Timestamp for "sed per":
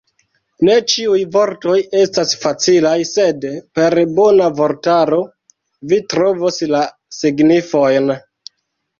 3.09-3.95